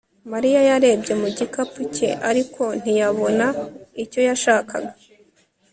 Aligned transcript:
Mariya 0.31 0.59
yarebye 0.69 1.13
mu 1.21 1.29
gikapu 1.37 1.79
cye 1.95 2.09
ariko 2.29 2.63
ntiyabona 2.81 3.45
icyo 4.03 4.19
yashakaga 4.27 4.91